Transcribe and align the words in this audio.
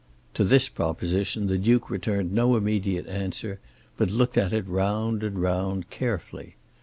To 0.33 0.43
this 0.43 0.67
proposition 0.67 1.45
the 1.45 1.59
Duke 1.59 1.91
returned 1.91 2.33
no 2.33 2.55
immediate 2.57 3.05
answer; 3.05 3.59
but 3.97 4.09
looked 4.09 4.35
at 4.35 4.51
it 4.51 4.67
round 4.67 5.21
and 5.21 5.39
round 5.39 5.91
carefully. 5.91 6.55